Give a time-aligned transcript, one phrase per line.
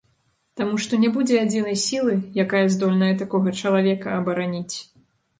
[0.59, 4.75] Таму што не будзе адзінай сілы, якая здольная такога чалавека абараніць.